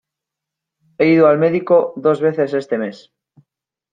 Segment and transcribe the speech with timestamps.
[0.97, 2.97] He ido al médico dos veces este mes.